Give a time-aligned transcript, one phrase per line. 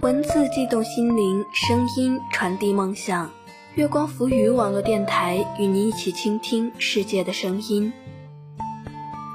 [0.00, 3.30] 文字悸动心灵，声音传递梦想。
[3.74, 7.92] 月光浮语网络电台与你一起倾听世界的声音。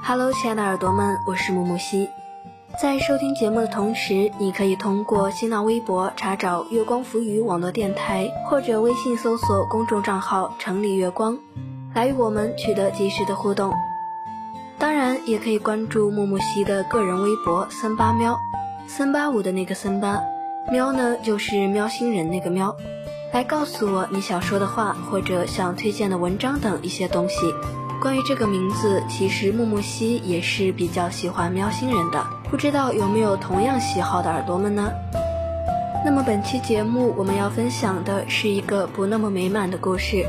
[0.02, 2.08] Hello，亲爱的耳朵们，我是木木西。
[2.80, 11.38] 在收听节目的同时，你可以通过新浪微博查找“月光浮语网络电台”，或者微信搜索公众账号“城里月光”，
[11.94, 13.70] 来与我们取得及时的互动。
[14.78, 18.34] 当然，也可以关注木木西的个人微博“三八喵”，
[18.88, 20.18] 三八五的那个三八，
[20.72, 22.74] 喵呢就是喵星人那个喵。
[23.34, 27.34] 来告诉我你想说的话，或者想推荐的文章等一些东西。
[28.00, 34.90] 关于这个名字，其实木木西也是比较喜欢喵星人的，不知道有没有同样喜好的耳朵们呢？
[36.04, 40.26] 那么本期节目我们要分享的是一个不那么美满的故事，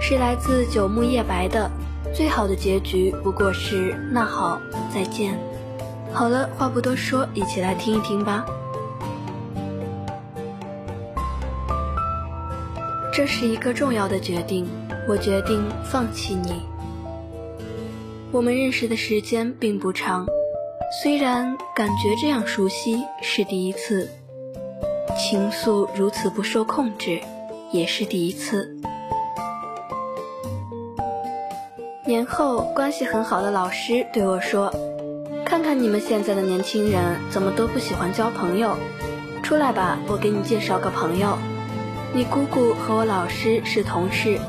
[0.00, 1.70] 是来自九木叶白的。
[2.12, 4.58] 最好的结局不过是那好，
[4.92, 5.38] 再见。
[6.12, 8.44] 好了，话不多说，一起来听一听吧。
[13.14, 14.66] 这是一个重要的决定，
[15.08, 16.62] 我决定放弃你。
[18.32, 20.26] 我们认识的时间并不长，
[21.00, 24.10] 虽然感觉这样熟悉是第一次，
[25.16, 27.20] 情愫如此不受控制
[27.70, 28.76] 也是第一次。
[32.04, 34.74] 年后，关系很好的老师对我说
[35.46, 38.76] ：“看看你们现在的年轻人怎么都不喜欢交朋友，
[39.44, 41.38] 出来吧，我给你介绍个朋友。”
[42.12, 44.40] 你姑姑和我老师是同事，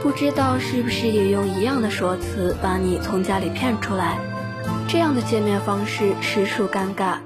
[0.00, 4.18] 不知道是不是也用一样的说辞把你从家里骗出来？
[4.88, 7.18] 这样的见面方式实属尴尬，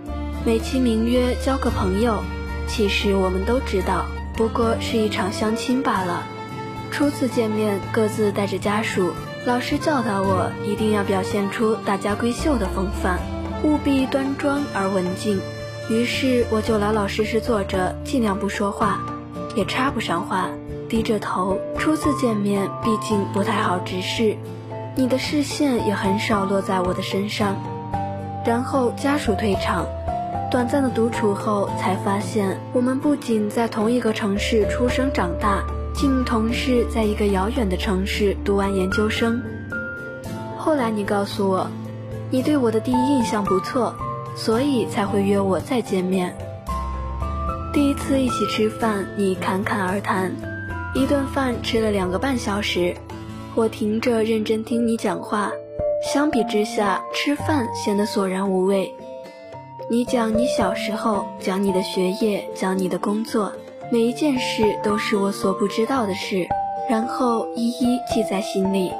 [0.45, 2.23] 美其名曰交个朋友，
[2.67, 4.05] 其实我们都知道，
[4.37, 6.23] 不过是一场相亲罢了。
[6.91, 9.13] 初次见面，各自带着家属，
[9.47, 13.19] 老师教导我一定要表现出大家闺秀的风范，
[13.65, 15.41] 务必端庄而文静。
[15.91, 19.01] 于是我就老老实实坐着，尽量不说话。
[19.57, 20.49] 也插不上话，
[20.89, 21.61] 低着头。
[21.79, 24.37] 初次见面，毕竟不太好直视，
[24.97, 27.57] 你的视线也很少落在我的身上。
[28.47, 29.87] 然后家属退场，
[30.51, 39.43] 短暂的独处后，才发现我们不仅在同一个城市出生长大，竟同是在一个遥远的城市读完研究生。
[40.57, 41.67] 后来你告诉我，
[42.31, 43.95] 你对我的第一印象不错，
[44.37, 46.37] 所以才会约我再见面。
[47.73, 50.33] 第一次一起吃饭，你侃侃而谈，
[50.95, 52.95] 一顿饭吃了两个半小时，
[53.57, 55.53] 我停着认真听你讲话。
[56.13, 58.93] 相比之下，吃饭显得索然无味。
[59.89, 63.53] 你讲你小时候，讲你的学业，讲你的工作，
[63.93, 66.49] 每一件事都是我所不知道的事，
[66.91, 68.91] 然后一一记在心里。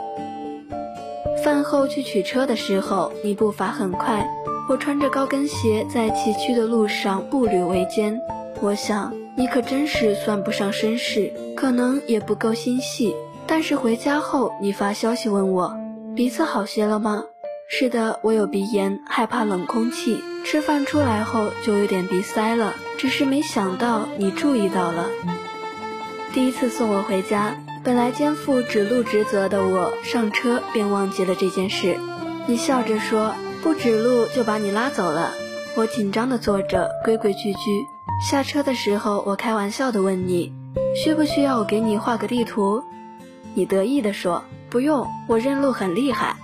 [1.43, 4.25] 饭后去取车的时候，你步伐很快，
[4.69, 8.19] 我穿着高跟鞋在崎岖的路上步履维艰。
[8.61, 13.15] 我想你可真是算不上绅士，可能也不够心细。
[13.47, 15.77] 但是回家后，你发消息问我
[16.17, 17.25] 鼻子好些了吗？
[17.69, 20.23] 是的，我有鼻炎，害怕冷空气。
[20.45, 25.09] 吃饭出来后就有点鼻塞了，只是没想到你注意到了。
[26.33, 31.99] 第一次送我回家，本来肩负指路职责的我，上车便忘记了这件事。
[32.47, 35.33] 你笑着说不指路就把你拉走了。
[35.77, 37.87] 我紧张地坐着，规规矩矩。
[38.29, 40.53] 下车的时候，我开玩笑的问你，
[40.95, 42.83] 需不需要我给你画个地图？
[43.55, 46.37] 你得意的说不用，我认路很厉害。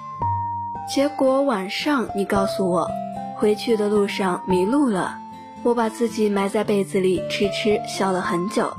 [0.88, 2.88] 结果晚上你告诉我，
[3.36, 5.18] 回去的路上迷路了，
[5.62, 8.72] 我把自己埋在被子里，痴痴笑了很久。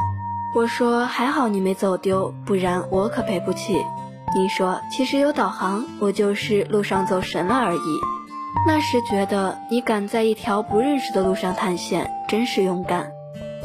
[0.56, 3.86] 我说还好你没走丢，不然我可赔不起。
[4.36, 8.00] 你说其实有导航，我就是路上走神了而已。
[8.68, 13.12] 那时觉得你敢在一条不认识的路上探险，真是勇敢。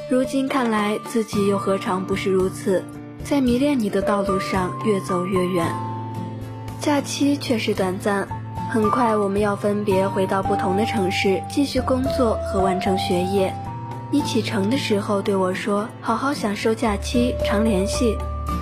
[0.08, 2.84] 如今看来，自己又何尝不是如此，
[3.28, 5.66] 在迷恋你的道路上越走越远。
[6.78, 8.28] 假期却是短暂，
[8.70, 13.52] 很快我们要分别回到不同的城市，继续工作和完成学业。
[14.12, 18.16] 你启程的时候对我说：“好好享受假期，常联系。”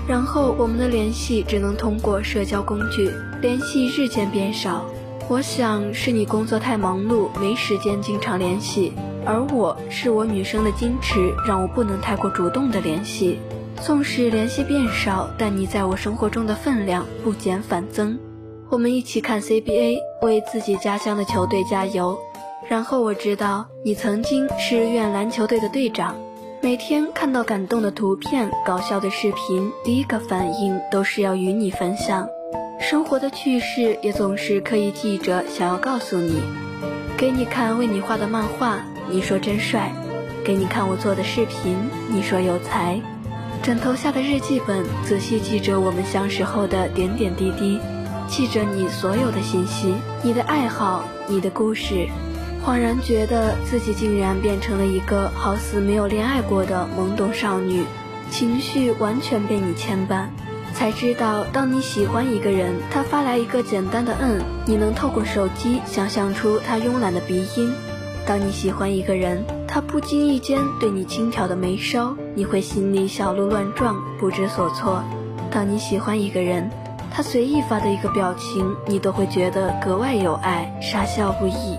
[0.09, 3.11] 然后我们的联系只能通过社交工具，
[3.43, 4.83] 联系日渐变少。
[5.29, 8.95] 我想是你工作太忙碌，没时间经常联系，
[9.27, 13.39] 而我是我女生的矜持，让我不能太过主动的联系。
[13.87, 18.19] 纵使联系变少，但你在我生活中的分量不减反增。
[18.71, 22.19] 我们一起看 CBA，为自己家乡的球队加油。
[22.67, 26.15] 然后我知道你曾经是院篮球队的队长，
[26.63, 32.27] 每天看到感动的图片、搞笑的视频，第一个反应都是要与你分享。
[32.81, 36.41] 生活的趣事也总是刻意记着，想要告诉你。
[37.19, 38.79] 给你看为你画的漫画，
[39.11, 39.91] 你说真帅；
[40.43, 41.77] 给你看我做的视频，
[42.09, 42.99] 你说有才。
[43.65, 47.81] 枕头下的日记本，仔细记着我们相识后的点点滴滴，
[48.29, 52.07] 记着你所有的信息，你的爱好，你的故事。
[52.63, 57.85] 恍然觉得自己竟然变成了一个好似没有恋爱过的懵懂少女，
[58.31, 60.27] 情绪完全被你牵绊。
[60.75, 67.73] 才知道，当你喜欢一个人，他发来一个简单的“嗯”，你能透过手机想象出他慵懒的鼻音；
[68.27, 69.43] 当你喜欢一个人，
[69.75, 75.03] 他不经意间对你轻挑的眉梢，你会心里小鹿乱撞，不知所措。
[75.51, 76.71] 当你喜欢一个人，
[77.11, 81.77] 他随意发的一个表情，你都会觉得格外有爱，傻笑不已。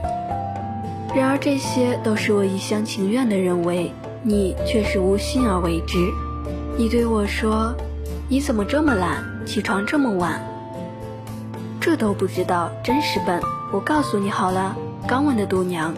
[1.15, 3.93] 然而这些都是我一厢情愿的认为，
[4.23, 5.95] 你却是无心而为之。
[6.77, 7.73] 你对我说
[8.27, 10.41] ：“你怎么这么懒，起床这么晚？”
[11.79, 13.41] 这都不知道，真是笨。
[13.71, 14.75] 我告诉你好了，
[15.07, 15.93] 刚问的度娘。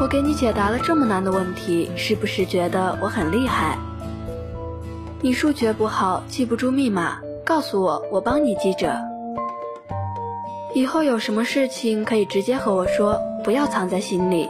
[0.00, 3.76] 我给你解答了这么难的问题，是不是觉得我很厉害？
[5.20, 8.96] 你数学不好，记不住密码，告诉我，我帮你记着。
[10.74, 14.48] 以后有什么事情可以直接和我说，不要藏在心里。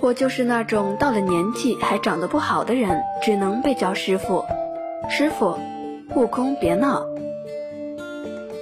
[0.00, 4.44] 我就是那种到了年纪还长得不好的人，只能被叫师傅。
[5.08, 5.58] 师傅，
[6.14, 7.02] 悟空别闹。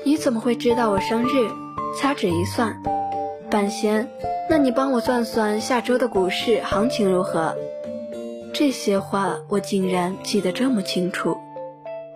[0.05, 1.51] 你怎么会知道我生日？
[1.99, 2.81] 掐指一算，
[3.57, 4.07] 半仙。
[4.51, 7.57] 那你帮我算算下周的股市行情如何？
[8.53, 11.39] 这些话我竟然记得这么清楚。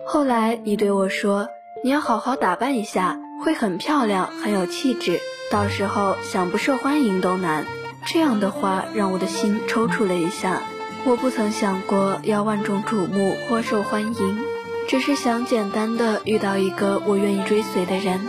[0.05, 1.49] 后来你对我说，
[1.83, 7.65] 你要好好打扮一下，会很漂亮，很有气质，到时候想不受欢迎都难。
[8.05, 10.61] 这样的话让我的心抽搐了一下。
[11.05, 14.39] 我不曾想过要万众瞩目或受欢迎，
[14.87, 18.19] 只是想简单的遇到一个我愿意追随的人。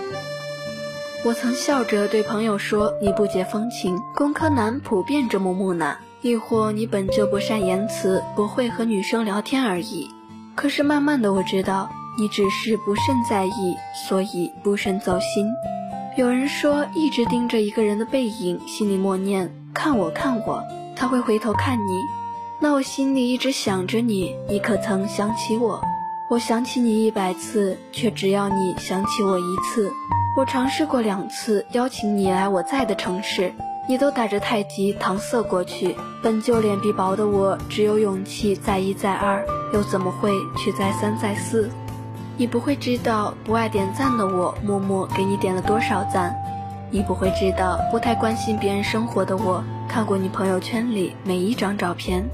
[1.24, 10.10] 我曾笑着对朋友说：“你不解风情，工科男普遍这么木讷，亦或你本就不善言辞，不会和女生聊天而已。”
[10.56, 11.88] 可是慢慢的我知道，
[12.18, 13.76] 你只是不甚在意，
[14.08, 15.46] 所以不甚走心。
[16.16, 20.60] 有人说，一直盯着一个人的背影，心里默念“看我，看我”，
[20.96, 22.02] 他会回头看你。
[22.60, 25.80] 那我心里一直想着你，你可曾想起我？
[26.28, 29.88] 我想起你一百次，却只要你想起我一次。
[30.34, 33.52] 我尝试过两次邀请你来我在的城市，
[33.86, 35.94] 你都打着太极搪塞过去。
[36.22, 39.44] 本就脸皮薄的我，只有勇气再一再二，
[39.74, 41.68] 又怎么会去再三再四？
[42.38, 46.34] 你不会知道不爱点赞的我，默默给你点了多少赞。
[46.90, 52.24] 你不会知道不太关心别人生活的我，看过你朋友圈里每一张照片。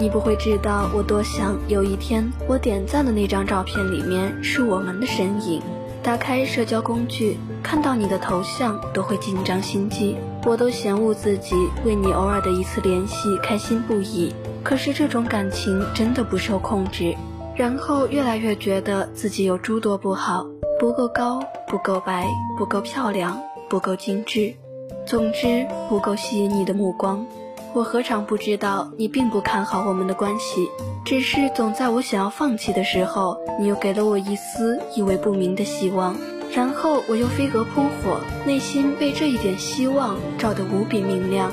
[0.00, 5.60] 你不会知道我多想有一天，我点赞的那张照片里面是我们的身影。
[6.04, 10.14] 打开社交工具，看到你的头像都会紧张心悸，
[10.44, 14.30] 我都嫌恶自己为你偶尔的一次联系开心不已。
[14.62, 17.16] 可是这种感情真的不受控制，
[17.56, 20.46] 然后越来越觉得自己有诸多不好，
[20.78, 22.28] 不够高，不够白，
[22.58, 23.40] 不够漂亮，
[23.70, 24.54] 不够精致，
[25.06, 27.26] 总之不够吸引你的目光。
[27.74, 30.70] 我何尝不知道你并不看好我们的关系，
[31.04, 36.16] 只是总在我想要放弃的时候，你又给了我一丝意味不明的希望，
[36.54, 41.50] 然后我又飞蛾扑火，内心被这一点希望照得无比明亮。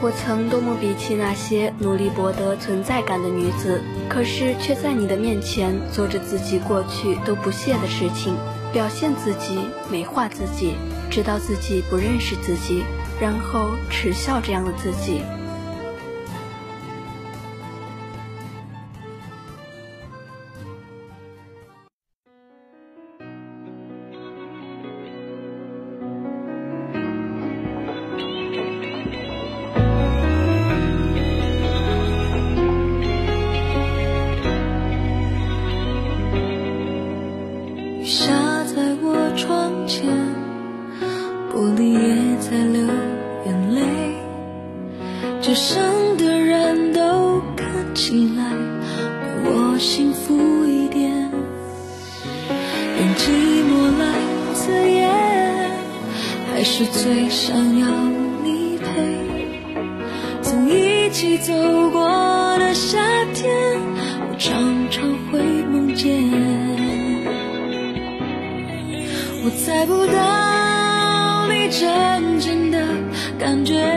[0.00, 8.34] 我曾多么鄙弃那些努力博得存在感的女子，可是却在你的面前做着自己过去都不屑的事情，
[8.72, 9.58] 表现自己，
[9.90, 10.72] 美化自己，
[11.10, 12.82] 直到自己不认识自己。
[13.20, 15.22] 然后耻笑这样的自己。
[73.66, 73.95] 觉，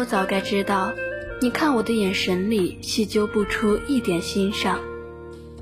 [0.00, 0.94] 我早该知道，
[1.42, 4.80] 你看我的眼神里细究不出一点欣赏。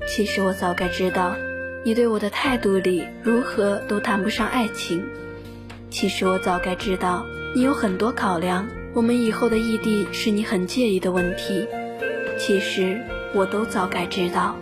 [0.07, 1.35] 其实我早该知道，
[1.83, 5.03] 你对我的态度里如何都谈不上爱情。
[5.89, 11.67] 其实我早该知道，你有很多考量，我们以后的异地是你很介意的问题。
[12.37, 12.97] 其实
[13.33, 14.55] 我都早该知道。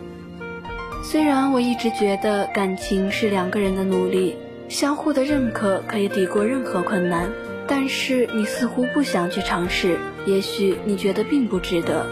[1.03, 4.37] 虽然我一直觉得感情是两个人的努力，
[4.69, 7.29] 相互的认可可以抵过任何困难。
[7.67, 12.05] 但是你似乎不想去尝试，也许你觉得并不值得。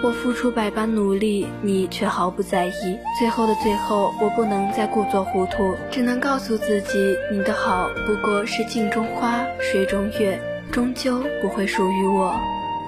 [0.00, 2.98] 我付出百般努力，你却毫不在意。
[3.18, 10.38] 最后的最后，我不能再故作糊涂，只能告诉自己，你的好不过是镜中花，水中月，
[10.70, 12.32] 终究不会属于我。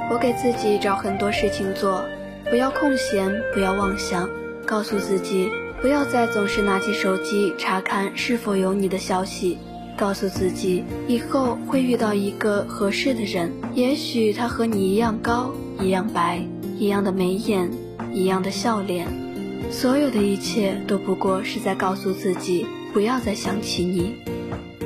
[0.09, 2.05] 我给自己找很多事情做，
[2.49, 4.29] 不要空闲，不要妄想，
[4.65, 5.51] 告诉自己，
[5.81, 9.59] 不要再总是拿起手机查看是否有你的消息。
[9.97, 16.43] 告诉自己，以后会遇到一个合适的人，也许他和你一样高，一样白，
[16.79, 17.71] 一样的眉眼，
[18.13, 19.07] 一样的笑脸。
[19.71, 24.17] 所有的一切都不过是在告诉自己，不要再想起你。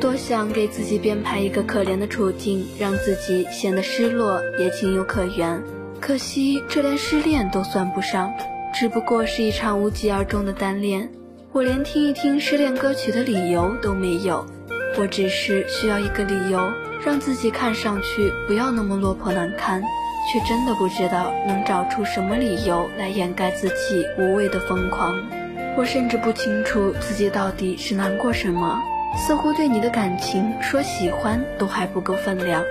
[0.00, 5.62] 多想给自己编排一个可怜的处境，让自己显得失落也情有可原。
[6.00, 8.30] 可惜这连失恋都算不上，
[8.75, 11.08] 只不过是一场无疾而终的单恋。
[11.52, 14.44] 我连听一听失恋歌曲的理由都没有。
[14.96, 16.72] 我只是需要一个理由，
[17.04, 19.82] 让自己看上去不要那么落魄难堪，
[20.32, 25.14] 却真的不知道能找出什么理由来掩盖自己无谓的疯狂。
[25.76, 28.80] 我甚至不清楚自己到底是难过什么，
[29.16, 32.62] 似乎对你的感情说喜欢都还不够分量。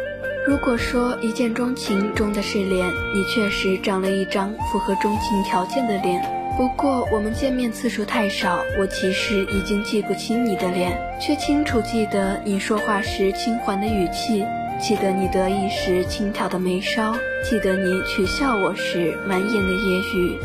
[0.48, 6.43] 如果说一见钟情中的是脸，你确实长了一张符合钟情条件的脸。
[6.56, 14.46] 不过我们见面次数太少，我其实已经记不清你的脸，却清楚记得你说话时轻缓的语气，
[14.80, 20.38] 记得你得意时轻挑的眉梢，记得你取笑我时满眼的揶揄。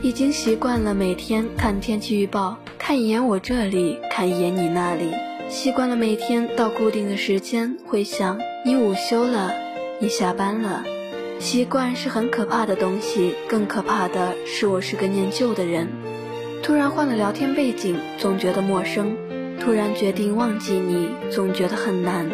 [0.00, 5.10] 已经习惯了每天看天气预报，看一眼我这里，看一眼你那里，
[5.48, 9.52] 习惯了每天到固定的时间会想你午休了，
[9.98, 10.84] 你下班了。
[11.40, 15.88] 习惯是很可怕的东西，更可怕的是我是个念旧的人。
[16.62, 19.16] 突然换了聊天背景，总觉得陌生；
[19.58, 22.30] 突然决定忘记你，总觉得很难。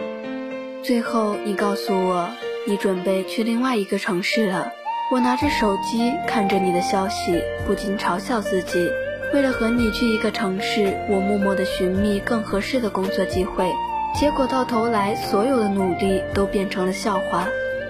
[0.82, 2.28] 最后你告诉我，
[2.66, 4.72] 你准备去另外一个城市了。
[5.12, 8.90] 我拿着手机看着你的消息，不禁嘲笑自己：
[9.32, 13.70] 为了和你去一个城市，我默默地寻觅更合适的工作机会，
[14.18, 17.46] 结果到头来，所有的努力都变成了笑话。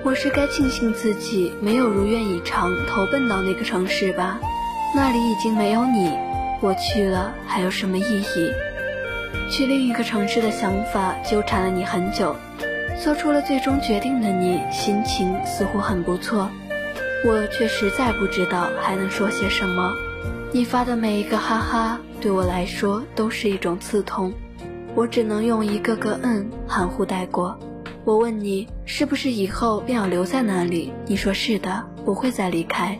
[0.06, 4.38] 我是该庆幸自己没有如愿以偿投奔到那个城市吧，
[4.94, 6.16] 那里已经没有你，
[6.60, 8.52] 我去了还有什么意义？
[9.50, 12.36] 去另一个城市的想法纠缠了你很久，
[13.02, 16.48] 做出了最终决定的你心情似乎很不错，
[17.24, 19.92] 我却实在不知道还能说些什么。
[20.52, 24.32] 你发的每一个哈哈对我来说都是一种刺痛，
[24.94, 27.58] 我只能用一个个嗯含糊带过。
[28.06, 30.92] 我问你是不是以后便要留在那里？
[31.08, 32.96] 你说是的，不会再离开。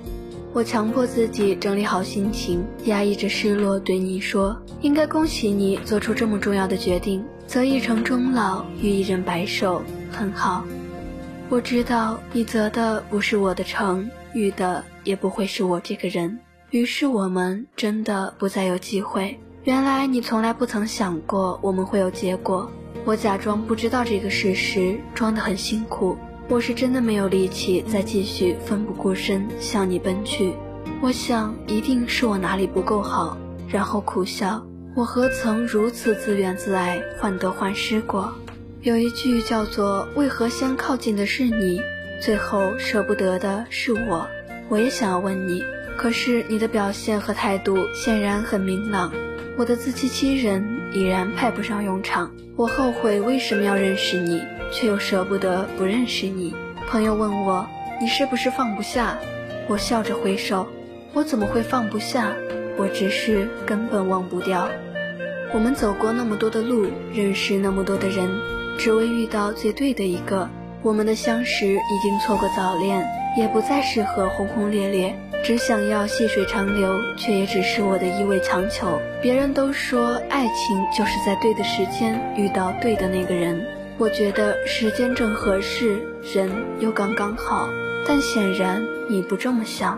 [0.53, 10.65] 我强迫自己整理好心情，压抑着失落，对你说：“应该恭喜你做出这么重要的决定，择一城终老，与一人白首，很好。”
[11.49, 16.37] 我知道你择的不是我的城，遇的也不会是我这个人，
[16.71, 19.39] 于是我们真的不再有机会。
[19.63, 22.69] 原来你从来不曾想过我们会有结果。
[23.07, 26.19] 我假装不知道这个事实，装得很辛苦。
[26.49, 30.53] 我是真的没有力气再继续奋不顾身向你奔去。
[31.01, 33.39] 我想一定是我哪里不够好，
[33.69, 34.61] 然后苦笑。
[34.97, 38.35] 我何曾如此自怨自艾、患得患失过？
[38.81, 41.81] 有一句叫做“为何先靠近的是你，
[42.21, 44.27] 最后舍不得的是我”。
[44.69, 45.63] 我也想要问你，
[45.97, 49.13] 可是你的表现和态度显然很明朗。
[49.59, 52.31] 我的自欺欺人已然派不上用场。
[52.57, 56.55] 我后悔为什么要认识你，却又舍不得不认识你。
[56.89, 57.67] 朋友问我，
[57.99, 59.17] 你是不是放不下？
[59.67, 60.67] 我笑着挥手，
[61.15, 62.33] 我怎么会放不下？
[62.77, 64.69] 我只是根本忘不掉。
[65.55, 68.29] 我们走过那么多的路，认识那么多的人，
[68.77, 70.49] 只为遇到最对的一个。
[70.83, 73.07] 我们的相识已经错过早恋，
[73.39, 79.01] 也不再适合轰轰烈烈，只想要细水长流，却也只是我的一味强求。
[79.23, 83.65] 别人都说爱情就是在对的时间遇到对的那个人，
[83.97, 86.01] 我觉得时间正合适，
[86.35, 87.69] 人又刚刚好。
[88.09, 89.97] 但显然你不这么想。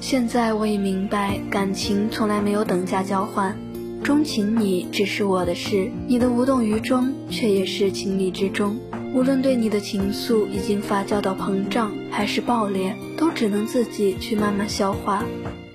[0.00, 3.54] 现在我已明白，感情从来没有等价交换，
[4.02, 8.78] 钟情你只是我的事，你的无动于衷却也是情理之中。
[9.12, 15.24] 无论对你的情愫已经发酵到膨胀，还是爆裂，都只能自己去慢慢消化。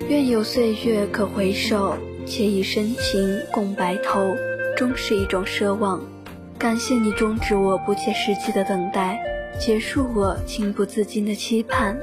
[0.08, 4.34] 愿有岁月可回首，且以深情共白头，
[4.76, 6.00] 终是一种奢望。
[6.58, 9.20] 感谢你终止我不切实际的等待，
[9.58, 11.98] 结束我情不自禁的期盼。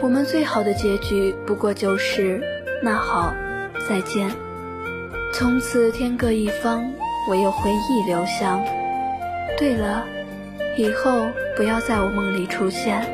[0.00, 2.40] 我们最好的结局不过就是，
[2.82, 3.34] 那好，
[3.86, 4.30] 再见。
[5.34, 6.90] 从此天各一方，
[7.30, 8.64] 唯有回忆留香。
[9.58, 10.06] 对了，
[10.78, 13.04] 以后不要在我梦里出现。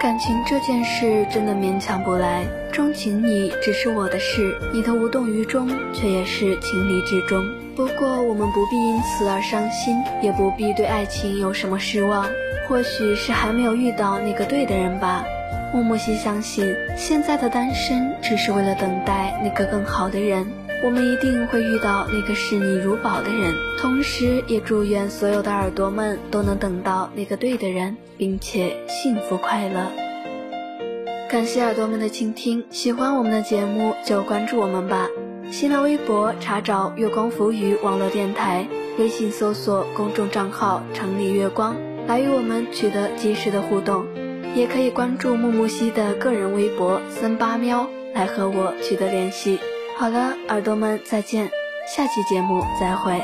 [0.00, 7.44] 感情这件事真的勉强不来，钟情你只是我的事，你的无动于衷却也是情理之中。
[7.76, 12.24] 不过我们不必因此而伤心，也不必对爱情有什么失望。
[12.66, 15.22] 或许是还没有遇到那个对的人吧。
[15.74, 20.46] 木木西相信，现在的单身只是为了等待那个更好的人。
[20.84, 23.54] 我们一定会遇到那个视你如宝的人。
[23.78, 29.86] 同时，也祝愿所有的耳朵们都能等到那个对的人，并且幸福快乐。
[31.30, 35.08] 感谢耳朵们的倾听，喜欢我们的节目就关注我们吧。
[35.50, 38.66] 新浪微博查找“月光浮语网络电台”，
[38.98, 41.76] 微信搜索公众账号“城里月光”。
[42.08, 44.04] 来与我们取得及时的互动，
[44.56, 49.60] 也可以关注木木西的个人微博森巴喵来和我取得联系。
[49.96, 51.48] 好了，耳朵们再见，
[51.86, 53.20] 下期节目再会。